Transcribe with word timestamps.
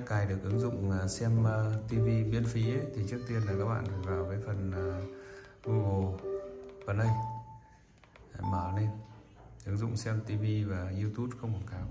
cài 0.00 0.26
được 0.26 0.38
ứng 0.42 0.60
dụng 0.60 0.90
à, 0.90 1.08
xem 1.08 1.46
à, 1.46 1.70
TV 1.88 2.04
miễn 2.04 2.44
phí 2.44 2.70
ấy, 2.70 2.86
thì 2.94 3.02
trước 3.10 3.20
tiên 3.28 3.40
là 3.46 3.52
các 3.58 3.64
bạn 3.64 3.84
phải 3.86 3.98
vào 4.14 4.26
cái 4.30 4.38
phần 4.46 4.72
à, 4.72 4.86
Google 5.64 6.18
Play 6.84 7.08
mở 8.42 8.72
lên. 8.76 8.88
Ứng 9.66 9.76
dụng 9.76 9.96
xem 9.96 10.20
TV 10.26 10.70
và 10.70 10.92
YouTube 11.02 11.36
không 11.40 11.54
quảng 11.54 11.66
cáo. 11.70 11.88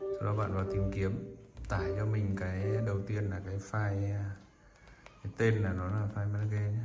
Sau 0.00 0.22
đó 0.22 0.36
bạn 0.36 0.54
vào 0.54 0.64
tìm 0.72 0.92
kiếm. 0.92 1.36
Tải 1.68 1.92
cho 1.96 2.06
mình 2.06 2.36
cái 2.36 2.64
đầu 2.86 3.00
tiên 3.06 3.24
là 3.30 3.40
cái 3.46 3.58
file 3.70 4.22
cái 5.22 5.32
tên 5.36 5.54
là 5.54 5.72
nó 5.72 5.86
là 5.86 6.08
file 6.14 6.32
manager 6.32 6.60
nhé. 6.60 6.84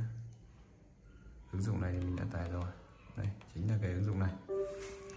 Ứng 1.52 1.62
dụng 1.62 1.80
này 1.80 1.92
thì 1.92 2.06
mình 2.06 2.16
đã 2.16 2.24
tải 2.32 2.50
rồi. 2.50 2.70
Đây 3.16 3.28
chính 3.54 3.70
là 3.70 3.78
cái 3.82 3.92
ứng 3.92 4.04
dụng 4.04 4.18
này. 4.18 4.32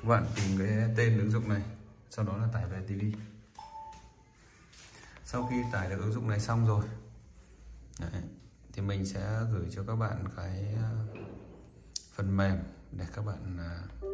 Các 0.01 0.07
bạn 0.07 0.25
tìm 0.35 0.57
cái 0.59 0.93
tên 0.97 1.19
ứng 1.19 1.31
dụng 1.31 1.49
này 1.49 1.61
sau 2.09 2.25
đó 2.25 2.37
là 2.37 2.47
tải 2.53 2.65
về 2.65 2.81
TV 2.87 3.19
sau 5.31 5.47
khi 5.49 5.63
tải 5.71 5.89
được 5.89 5.99
ứng 5.99 6.11
dụng 6.11 6.27
này 6.27 6.39
xong 6.39 6.67
rồi 6.67 6.85
đấy, 7.99 8.21
thì 8.73 8.81
mình 8.81 9.05
sẽ 9.05 9.41
gửi 9.51 9.67
cho 9.71 9.83
các 9.83 9.95
bạn 9.95 10.23
cái 10.37 10.75
ờ, 10.83 11.21
phần 12.13 12.37
mềm 12.37 12.57
để 12.91 13.05
các 13.13 13.25
bạn 13.25 13.57
ờ, 13.57 14.07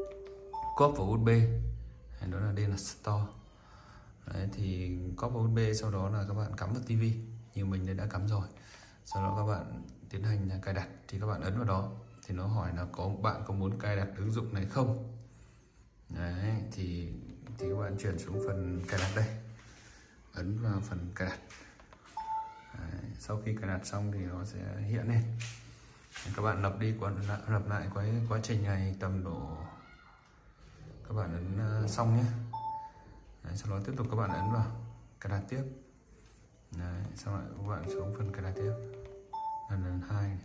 cóp 0.75 0.91
copy 0.91 0.97
vào 0.97 1.07
USB. 1.07 1.29
Đó 2.31 2.39
là 2.39 2.51
đây 2.51 2.67
là 2.67 2.77
store. 2.77 3.25
Đấy, 4.25 4.49
thì 4.53 4.97
copy 5.17 5.33
vào 5.33 5.43
USB 5.43 5.59
sau 5.81 5.91
đó 5.91 6.09
là 6.09 6.25
các 6.27 6.33
bạn 6.33 6.55
cắm 6.57 6.73
vào 6.73 6.83
TV 6.83 7.03
như 7.55 7.65
mình 7.65 7.97
đã 7.97 8.05
cắm 8.05 8.27
rồi. 8.27 8.47
Sau 9.05 9.23
đó 9.23 9.35
các 9.37 9.53
bạn 9.53 9.83
tiến 10.09 10.23
hành 10.23 10.49
cài 10.61 10.73
đặt 10.73 10.87
thì 11.07 11.19
các 11.19 11.27
bạn 11.27 11.41
ấn 11.41 11.55
vào 11.55 11.65
đó 11.65 11.91
thì 12.27 12.35
nó 12.35 12.47
hỏi 12.47 12.71
là 12.75 12.85
có 12.91 13.09
bạn 13.21 13.41
có 13.47 13.53
muốn 13.53 13.79
cài 13.79 13.95
đặt 13.95 14.07
ứng 14.17 14.31
dụng 14.31 14.53
này 14.53 14.65
không? 14.65 15.17
Đấy 16.09 16.51
thì 16.71 17.09
thì 17.57 17.69
các 17.69 17.75
bạn 17.79 17.97
chuyển 17.99 18.19
xuống 18.19 18.43
phần 18.47 18.81
cài 18.87 18.99
đặt 18.99 19.11
đây 19.15 19.44
ấn 20.35 20.59
vào 20.63 20.81
phần 20.81 21.11
cài 21.15 21.29
đặt. 21.29 21.39
Đấy, 22.79 23.01
sau 23.19 23.41
khi 23.45 23.55
cài 23.55 23.67
đặt 23.67 23.85
xong 23.85 24.11
thì 24.11 24.19
nó 24.19 24.45
sẽ 24.45 24.81
hiện 24.81 25.07
lên. 25.07 25.23
Các 26.35 26.41
bạn 26.41 26.61
lập 26.61 26.75
đi 26.79 26.93
còn 27.01 27.21
lập 27.47 27.67
lại 27.67 27.87
quá 27.93 28.05
quá 28.29 28.39
trình 28.43 28.63
này 28.63 28.95
tầm 28.99 29.23
độ 29.23 29.57
các 31.07 31.15
bạn 31.15 31.33
ấn 31.33 31.59
ờ, 31.59 31.87
xong 31.87 32.17
nhé. 32.17 32.23
Đấy, 33.43 33.57
sau 33.57 33.71
đó 33.71 33.83
tiếp 33.85 33.93
tục 33.97 34.07
các 34.11 34.17
bạn 34.17 34.29
ấn 34.29 34.51
vào 34.51 34.65
cài 35.19 35.31
đặt 35.31 35.41
tiếp. 35.49 35.63
Đấy, 36.77 37.03
sau 37.15 37.37
lại 37.37 37.45
các 37.57 37.67
bạn 37.67 37.89
xuống 37.89 38.15
phần 38.17 38.31
cài 38.31 38.43
đặt 38.43 38.53
tiếp. 38.55 38.73
Lần 39.69 39.85
lần 39.85 40.01
hai 40.09 40.27
này. 40.27 40.37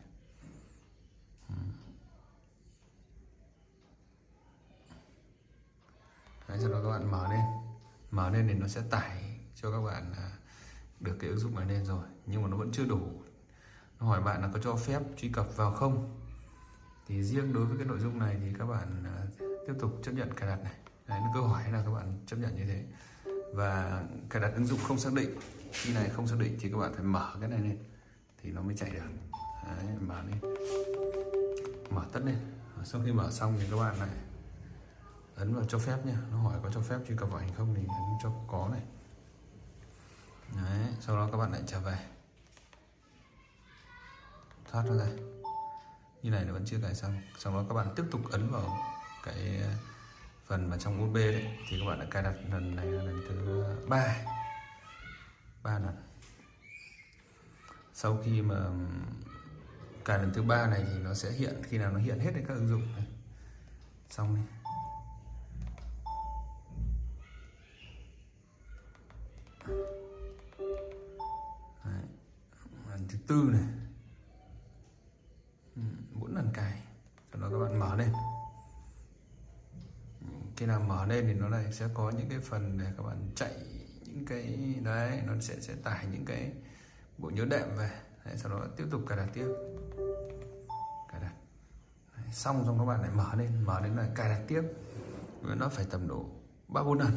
Đấy, 6.48 6.58
sau 6.61 6.68
đó 6.68 6.80
các 6.83 6.91
bạn 6.91 7.11
mở 7.11 7.28
lên. 7.30 7.44
Mở 8.11 8.30
lên 8.30 8.48
thì 8.48 8.55
nó 8.55 8.68
sẽ 8.68 8.83
tải 8.91 9.30
cho 9.62 9.70
các 9.70 9.80
bạn 9.80 10.12
à, 10.16 10.30
được 11.00 11.16
cái 11.20 11.30
ứng 11.30 11.39
dụng 11.39 11.55
này 11.55 11.66
lên 11.66 11.84
rồi. 11.84 12.05
Nhưng 12.27 12.42
mà 12.42 12.48
nó 12.48 12.56
vẫn 12.56 12.72
chưa 12.72 12.84
đủ. 12.84 13.00
Nó 14.00 14.06
hỏi 14.06 14.22
bạn 14.22 14.42
là 14.42 14.50
có 14.52 14.58
cho 14.62 14.77
phép 14.77 15.02
truy 15.17 15.28
cập 15.28 15.56
vào 15.56 15.72
không? 15.72 16.20
Thì 17.06 17.22
riêng 17.22 17.52
đối 17.52 17.67
với 17.67 17.77
cái 17.77 17.86
nội 17.86 17.98
dung 17.98 18.19
này 18.19 18.36
thì 18.41 18.55
các 18.58 18.67
bạn 18.67 19.05
à, 19.05 19.27
tiếp 19.67 19.75
tục 19.80 19.98
chấp 20.02 20.12
nhận 20.12 20.34
cài 20.34 20.48
đặt 20.48 20.64
này. 20.64 20.75
Đấy, 21.06 21.20
nó 21.20 21.30
câu 21.34 21.42
hỏi 21.42 21.72
là 21.72 21.83
các 21.83 21.91
bạn 21.91 22.19
chấp 22.27 22.36
nhận 22.36 22.56
như 22.56 22.64
thế. 22.64 22.84
Và 23.55 24.02
cài 24.30 24.42
đặt 24.42 24.52
ứng 24.55 24.67
dụng 24.67 24.80
không 24.89 24.98
xác 24.98 25.12
định. 25.12 25.30
Khi 25.72 25.95
này 25.95 26.08
không 26.08 26.27
xác 26.27 26.36
định 26.39 26.56
thì 26.61 26.70
các 26.70 26.78
bạn 26.78 26.95
phải 26.95 27.05
mở 27.05 27.36
cái 27.41 27.48
này 27.48 27.61
lên. 27.61 27.78
Thì 28.42 28.50
nó 28.50 28.62
mới 28.62 28.77
chạy 28.77 28.91
được. 28.91 29.00
Đấy, 29.67 29.97
mở 30.00 30.22
lên 30.22 30.41
mở 31.91 32.05
tất 32.12 32.20
lên. 32.24 32.36
Sau 32.84 33.00
khi 33.05 33.12
mở 33.12 33.30
xong 33.30 33.55
thì 33.61 33.67
các 33.70 33.77
bạn 33.77 33.98
này 33.98 34.08
ấn 35.36 35.55
vào 35.55 35.64
cho 35.64 35.78
phép 35.78 36.06
nha 36.06 36.17
nó 36.30 36.36
hỏi 36.36 36.58
có 36.62 36.70
cho 36.74 36.80
phép 36.80 36.98
truy 37.08 37.17
cập 37.17 37.30
vào 37.30 37.39
ảnh 37.39 37.55
không 37.56 37.74
thì 37.74 37.83
ấn 37.83 38.19
cho 38.22 38.33
có 38.48 38.69
này. 38.72 38.83
Đấy, 40.56 40.94
sau 41.00 41.16
đó 41.16 41.28
các 41.32 41.38
bạn 41.38 41.52
lại 41.52 41.62
trở 41.66 41.80
về. 41.80 41.98
Thoát 44.70 44.82
ra. 44.82 45.06
Như 46.22 46.30
này 46.30 46.44
nó 46.44 46.52
vẫn 46.52 46.62
chưa 46.66 46.78
cài 46.82 46.94
xong. 46.94 47.20
Sau 47.38 47.52
đó 47.52 47.64
các 47.68 47.74
bạn 47.74 47.92
tiếp 47.96 48.04
tục 48.10 48.20
ấn 48.30 48.50
vào 48.50 48.78
cái 49.24 49.60
ờ, 49.62 49.70
phần 50.46 50.70
mà 50.70 50.77
trong 50.78 51.05
USB 51.05 51.14
đấy. 51.14 51.58
Thì 51.68 51.80
các 51.80 51.86
bạn 51.86 51.98
đã 52.00 52.06
cài 52.10 52.22
đặt 52.22 52.34
lần 52.50 52.77
này 52.77 52.86
là 52.86 53.02
lần 53.02 53.22
thứ 53.28 53.64
ba. 53.89 54.16
Ba 55.62 55.78
lần. 55.78 55.96
Sau 57.94 58.18
khi 58.24 58.42
mà 58.42 58.56
cài 60.05 60.18
lần 60.18 60.33
thứ 60.34 60.42
ba 60.42 60.66
này 60.66 60.84
thì 60.86 60.98
nó 60.98 61.14
sẽ 61.14 61.30
hiện 61.30 61.62
khi 61.62 61.78
nào 61.78 61.92
nó 61.92 61.98
hiện 61.98 62.18
hết 62.18 62.30
các 62.48 62.55
ứng 62.55 62.68
dụng 62.68 62.92
này. 62.96 63.05
Xong 64.10 64.36
đi. 64.36 64.42
Thank 69.66 69.78
you. 69.78 69.99
Tư 73.30 73.51
này. 73.52 73.63
Ừ, 75.77 75.83
bốn 76.14 76.35
lần 76.35 76.51
cài. 76.55 76.83
Sau 77.33 77.42
đó 77.42 77.48
các 77.51 77.58
bạn 77.58 77.79
mở 77.79 77.96
lên. 77.96 78.13
Ừ, 80.20 80.27
khi 80.57 80.67
nào 80.67 80.80
mở 80.80 81.07
lên 81.07 81.27
thì 81.27 81.35
nó 81.35 81.48
này 81.48 81.73
sẽ 81.73 81.89
có 81.95 82.11
những 82.11 82.29
cái 82.29 82.39
phần 82.39 82.79
để 82.79 82.86
các 82.96 83.02
bạn 83.02 83.30
chạy 83.35 83.52
những 84.07 84.27
cái 84.27 84.74
đấy 84.85 85.23
nó 85.27 85.33
sẽ 85.40 85.61
sẽ 85.61 85.74
tải 85.74 86.07
những 86.13 86.24
cái 86.24 86.52
bộ 87.19 87.30
nhớ 87.30 87.45
đệm 87.45 87.69
về. 87.77 87.90
Đấy, 88.24 88.36
sau 88.36 88.52
đó 88.52 88.67
tiếp 88.77 88.85
tục 88.90 89.01
cài 89.08 89.19
đặt 89.19 89.29
tiếp. 89.33 89.46
Cài 91.13 91.20
đặt. 91.20 91.33
Đấy, 92.17 92.27
xong 92.33 92.64
xong 92.67 92.79
các 92.79 92.85
bạn 92.85 93.01
lại 93.01 93.11
mở 93.11 93.35
lên 93.35 93.64
mở 93.64 93.80
lên 93.80 93.96
là 93.96 94.08
cài 94.14 94.29
đặt 94.29 94.42
tiếp. 94.48 94.63
Nó 95.42 95.69
phải 95.69 95.86
tầm 95.90 96.08
độ 96.08 96.27
ba 96.69 96.83
bốn 96.83 96.98
lần. 96.98 97.13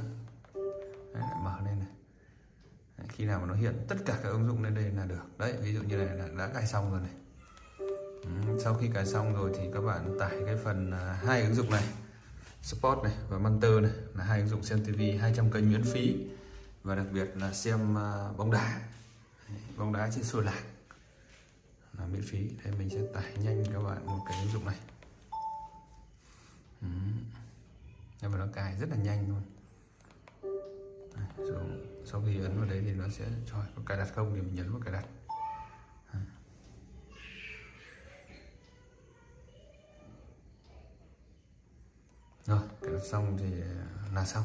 Đấy, 1.13 1.23
lại 1.23 1.40
mở 1.44 1.59
lên 1.66 1.79
này 1.79 1.90
khi 3.13 3.25
nào 3.25 3.40
mà 3.40 3.46
nó 3.46 3.53
hiện 3.53 3.85
tất 3.88 3.96
cả 4.06 4.19
các 4.24 4.29
ứng 4.29 4.47
dụng 4.47 4.63
lên 4.63 4.75
đây 4.75 4.84
là 4.84 5.06
được. 5.06 5.38
Đấy 5.38 5.53
ví 5.62 5.74
dụ 5.74 5.81
như 5.81 5.97
này 5.97 6.18
là 6.18 6.28
đã 6.38 6.47
cài 6.53 6.68
xong 6.68 6.91
rồi 6.91 7.01
này. 7.01 7.12
Ừ, 8.24 8.59
sau 8.63 8.74
khi 8.74 8.90
cài 8.94 9.06
xong 9.06 9.34
rồi 9.34 9.51
thì 9.57 9.63
các 9.74 9.81
bạn 9.81 10.18
tải 10.19 10.38
cái 10.46 10.56
phần 10.63 10.91
à, 10.91 11.19
hai 11.25 11.41
ứng 11.41 11.56
dụng 11.56 11.69
này 11.69 11.84
Sport 12.62 13.03
này 13.03 13.13
và 13.29 13.38
Manter 13.38 13.81
này 13.81 13.91
là 14.13 14.23
hai 14.23 14.40
ứng 14.40 14.50
dụng 14.50 14.63
xem 14.63 14.84
TV 14.85 15.02
200 15.22 15.52
kênh 15.52 15.72
miễn 15.72 15.84
phí. 15.84 16.28
Và 16.84 16.96
đặc 16.96 17.06
biệt 17.13 17.29
là 17.35 17.53
xem 17.53 17.97
à, 17.97 18.31
bóng 18.38 18.52
đá. 18.52 18.81
Bóng 19.78 19.94
đá 19.94 20.09
trên 20.16 20.23
sôi 20.23 20.44
lạc 20.44 20.63
là 21.97 22.06
miễn 22.06 22.22
phí. 22.22 22.50
Đây 22.63 22.73
mình 22.79 22.90
sẽ 22.90 23.00
tải 23.13 23.38
nhanh 23.44 23.63
các 23.73 23.81
bạn 23.81 24.06
một 24.06 24.19
cái 24.29 24.40
ứng 24.41 24.52
dụng 24.53 24.66
này. 24.66 24.78
Ừ. 26.81 26.88
nhưng 28.22 28.31
mà 28.31 28.38
nó 28.38 28.47
cài 28.53 28.75
rất 28.79 28.90
là 28.90 28.96
nhanh 28.96 29.29
luôn 29.29 29.41
sau 32.05 32.23
khi 32.25 32.39
ấn 32.39 32.57
vào 32.57 32.69
đấy 32.69 32.81
thì 32.85 32.94
nó 32.94 33.09
sẽ 33.09 33.25
cho 33.45 33.57
có 33.75 33.81
cài 33.85 33.97
đặt 33.97 34.07
không 34.16 34.35
thì 34.35 34.41
mình 34.41 34.55
nhấn 34.55 34.71
vào 34.71 34.81
cài 34.81 34.94
đặt. 34.94 35.05
Rồi 42.45 42.59
cài 42.81 42.93
đặt 42.93 43.03
xong 43.11 43.38
thì 43.38 43.51
là 44.13 44.25
xong 44.25 44.43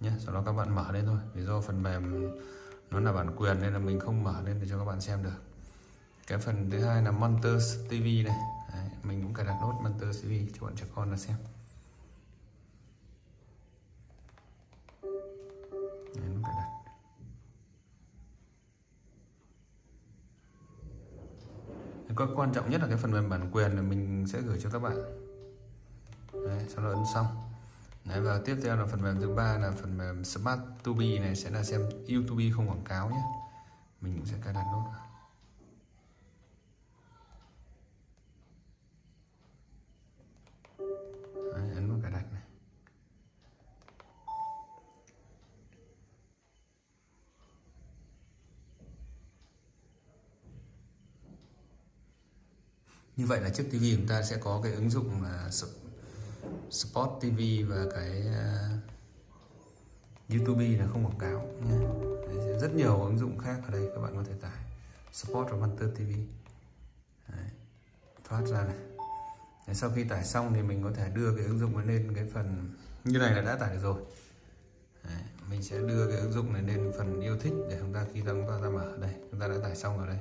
nhé. 0.00 0.10
Sau 0.18 0.34
đó 0.34 0.42
các 0.46 0.52
bạn 0.52 0.74
mở 0.74 0.92
lên 0.92 1.06
thôi. 1.06 1.18
Vì 1.34 1.42
do 1.42 1.60
phần 1.60 1.82
mềm 1.82 2.30
nó 2.90 3.00
là 3.00 3.12
bản 3.12 3.36
quyền 3.36 3.60
nên 3.60 3.72
là 3.72 3.78
mình 3.78 4.00
không 4.00 4.22
mở 4.22 4.42
lên 4.42 4.58
để 4.60 4.66
cho 4.70 4.78
các 4.78 4.84
bạn 4.84 5.00
xem 5.00 5.22
được. 5.22 5.42
Cái 6.26 6.38
phần 6.38 6.70
thứ 6.70 6.84
hai 6.84 7.02
là 7.02 7.10
Monster 7.10 7.88
TV 7.88 8.04
này 8.24 8.36
Đấy, 8.72 8.88
mình 9.02 9.22
cũng 9.22 9.34
cài 9.34 9.46
đặt 9.46 9.58
nốt 9.60 9.72
Monster 9.82 10.22
TV 10.22 10.32
cho 10.54 10.66
bọn 10.66 10.76
trẻ 10.76 10.86
con 10.94 11.10
là 11.10 11.16
xem. 11.16 11.36
Cái 22.26 22.36
quan 22.36 22.52
trọng 22.52 22.70
nhất 22.70 22.80
là 22.80 22.88
cái 22.88 22.96
phần 22.96 23.12
mềm 23.12 23.30
bản 23.30 23.50
quyền 23.52 23.76
là 23.76 23.82
mình 23.82 24.26
sẽ 24.26 24.40
gửi 24.40 24.58
cho 24.62 24.70
các 24.70 24.78
bạn. 24.78 24.96
Đấy, 26.32 26.66
sau 26.68 26.84
đó 26.84 26.90
ấn 26.90 27.04
xong. 27.14 27.26
Đấy, 28.04 28.20
và 28.20 28.40
tiếp 28.44 28.56
theo 28.62 28.76
là 28.76 28.86
phần 28.86 29.02
mềm 29.02 29.20
thứ 29.20 29.34
ba 29.34 29.58
là 29.58 29.70
phần 29.70 29.98
mềm 29.98 30.24
Smart 30.24 30.60
Tubi 30.82 31.18
này 31.18 31.36
sẽ 31.36 31.50
là 31.50 31.62
xem 31.62 31.80
YouTube 32.08 32.44
không 32.56 32.68
quảng 32.68 32.84
cáo 32.84 33.10
nhé. 33.10 33.22
Mình 34.00 34.16
cũng 34.16 34.26
sẽ 34.26 34.36
cài 34.44 34.54
đặt 34.54 34.64
nốt. 34.72 34.84
Như 53.20 53.26
vậy 53.26 53.40
là 53.40 53.48
chiếc 53.48 53.64
TV 53.70 53.84
chúng 53.96 54.06
ta 54.06 54.22
sẽ 54.22 54.36
có 54.36 54.60
cái 54.62 54.72
ứng 54.72 54.90
dụng 54.90 55.22
là 55.22 55.50
Sport 56.70 57.10
TV 57.20 57.40
và 57.68 57.84
cái 57.94 58.24
uh, 58.28 58.80
YouTube 60.30 60.64
là 60.64 60.86
không 60.86 61.06
quảng 61.06 61.18
cáo 61.18 61.48
nha. 61.64 61.78
Đấy, 62.28 62.58
rất 62.60 62.74
nhiều 62.74 63.04
ứng 63.04 63.18
dụng 63.18 63.38
khác 63.38 63.60
ở 63.66 63.70
đây 63.70 63.90
các 63.94 64.00
bạn 64.00 64.12
có 64.16 64.24
thể 64.28 64.32
tải. 64.40 64.58
Sport 65.12 65.50
và 65.50 65.56
Hunter 65.58 65.88
TV 65.94 66.12
Đấy, 67.28 67.50
thoát 68.28 68.46
ra 68.46 68.64
này. 68.64 68.76
Đấy, 69.66 69.74
sau 69.74 69.90
khi 69.90 70.04
tải 70.04 70.24
xong 70.24 70.54
thì 70.54 70.62
mình 70.62 70.82
có 70.82 70.90
thể 70.96 71.10
đưa 71.14 71.36
cái 71.36 71.44
ứng 71.44 71.58
dụng 71.58 71.78
lên 71.78 72.12
cái 72.14 72.24
phần 72.34 72.74
như 73.04 73.18
này 73.18 73.34
là 73.34 73.42
đã 73.42 73.56
tải 73.56 73.74
được 73.74 73.80
rồi. 73.82 74.00
Đấy, 75.04 75.22
mình 75.50 75.62
sẽ 75.62 75.78
đưa 75.78 76.06
cái 76.08 76.16
ứng 76.16 76.32
dụng 76.32 76.52
này 76.52 76.62
lên 76.62 76.92
phần 76.98 77.20
yêu 77.20 77.36
thích 77.40 77.54
để 77.70 77.76
chúng 77.80 77.92
ta 77.92 78.06
khi 78.14 78.22
chúng 78.26 78.46
ta 78.48 78.58
ra 78.60 78.68
mở 78.68 78.96
đây. 79.00 79.14
Chúng 79.30 79.40
ta 79.40 79.48
đã 79.48 79.54
tải 79.62 79.76
xong 79.76 79.98
ở 79.98 80.06
đây. 80.06 80.18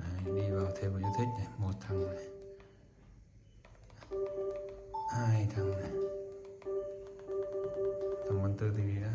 Đấy, 0.00 0.34
đi 0.34 0.50
vào 0.50 0.66
thêm 0.80 0.92
vào 0.92 1.00
yêu 1.00 1.12
thích 1.18 1.28
này 1.38 1.46
một 1.58 1.72
thằng 1.80 2.06
này. 2.06 2.24
Hai 5.12 5.48
thằng 5.56 5.70
này. 5.70 5.90
Thằng 8.28 8.38
con 8.42 8.56
Tư 8.58 8.72
thì 8.76 9.00
đã 9.02 9.12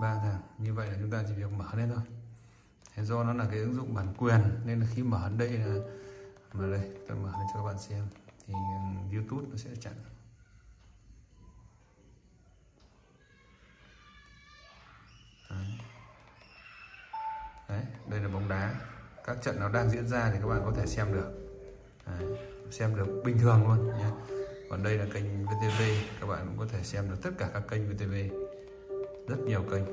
ba 0.00 0.14
thằng. 0.14 0.40
Như 0.58 0.74
vậy 0.74 0.90
là 0.90 0.96
chúng 1.00 1.10
ta 1.10 1.24
chỉ 1.28 1.34
việc 1.34 1.52
mở 1.52 1.66
lên 1.76 1.90
thôi. 1.94 2.04
Thế 2.94 3.04
do 3.04 3.24
nó 3.24 3.32
là 3.32 3.46
cái 3.50 3.58
ứng 3.58 3.74
dụng 3.74 3.94
bản 3.94 4.14
quyền 4.18 4.40
nên 4.64 4.80
là 4.80 4.86
khi 4.94 5.02
mở 5.02 5.30
đây 5.38 5.48
là 5.48 5.76
mà 6.52 6.70
đây 6.70 6.90
tôi 7.08 7.16
mở 7.16 7.32
lên 7.38 7.46
cho 7.52 7.60
các 7.60 7.62
bạn 7.66 7.78
xem. 7.78 8.06
Thì 8.46 8.54
ừ, 8.54 9.16
YouTube 9.16 9.46
nó 9.50 9.56
sẽ 9.56 9.70
chặn. 9.80 9.94
Đấy, 17.78 17.86
đây 18.06 18.20
là 18.20 18.28
bóng 18.28 18.48
đá. 18.48 18.74
Các 19.24 19.36
trận 19.42 19.60
nó 19.60 19.68
đang 19.68 19.90
diễn 19.90 20.08
ra 20.08 20.30
thì 20.32 20.38
các 20.42 20.46
bạn 20.48 20.62
có 20.64 20.72
thể 20.76 20.86
xem 20.86 21.12
được. 21.12 21.30
Đấy, 22.06 22.38
xem 22.70 22.96
được 22.96 23.22
bình 23.24 23.38
thường 23.38 23.68
luôn 23.68 23.98
nhé. 23.98 24.10
Còn 24.70 24.82
đây 24.82 24.98
là 24.98 25.06
kênh 25.12 25.44
VTV 25.46 25.82
các 26.20 26.26
bạn 26.26 26.46
cũng 26.46 26.58
có 26.58 26.66
thể 26.72 26.82
xem 26.82 27.10
được 27.10 27.16
tất 27.22 27.30
cả 27.38 27.50
các 27.54 27.62
kênh 27.68 27.88
VTV 27.88 28.14
rất 29.28 29.38
nhiều 29.38 29.62
kênh. 29.70 29.84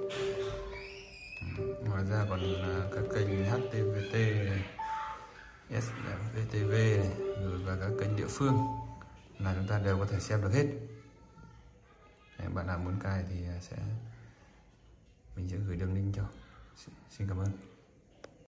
Ngoài 1.85 2.05
ra 2.05 2.25
còn 2.29 2.39
là 2.39 2.89
các 2.93 3.03
kênh 3.15 3.45
HTVT 3.45 4.15
SVTV 5.69 6.71
rồi 7.41 7.59
và 7.65 7.77
các 7.79 7.91
kênh 7.99 8.15
địa 8.15 8.27
phương 8.29 8.57
là 9.39 9.55
chúng 9.55 9.67
ta 9.67 9.79
đều 9.79 9.97
có 9.99 10.05
thể 10.05 10.19
xem 10.19 10.41
được 10.41 10.53
hết. 10.53 10.65
Đấy, 12.39 12.47
bạn 12.53 12.67
nào 12.67 12.77
muốn 12.77 12.99
cài 13.03 13.23
thì 13.29 13.35
sẽ 13.61 13.77
mình 15.35 15.49
sẽ 15.49 15.57
gửi 15.67 15.77
đường 15.77 15.95
link 15.95 16.15
cho. 16.15 16.23
Xin 17.09 17.27
cảm 17.27 17.39
ơn. 17.39 17.74